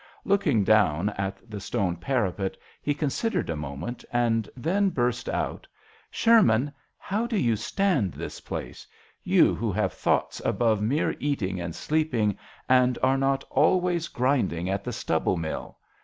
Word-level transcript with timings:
Looking 0.25 0.63
down 0.63 1.09
at 1.09 1.47
the 1.47 1.59
stone 1.59 1.95
parapet 1.95 2.57
he 2.81 2.95
considered 2.95 3.51
a 3.51 3.55
moment 3.55 4.03
and 4.11 4.49
then 4.57 4.89
burst 4.89 5.29
out" 5.29 5.67
Sherman, 6.19 6.73
how 6.97 7.27
do 7.27 7.37
you 7.37 7.55
stand 7.55 8.11
this 8.13 8.41
place 8.41 8.87
you 9.23 9.53
who 9.53 9.71
have 9.71 9.93
thoughts 9.93 10.41
above 10.43 10.81
mere 10.81 11.15
eating 11.19 11.61
and 11.61 11.75
sleeping 11.75 12.35
and 12.67 12.97
are 13.03 13.13
not 13.15 13.43
always 13.51 14.07
grind 14.07 14.49
JOHN 14.49 14.57
SHERMAN. 14.57 14.65
II 14.65 14.69
ing 14.69 14.73
at 14.73 14.83
the 14.83 14.91
stubble 14.91 15.37
mill? 15.37 15.77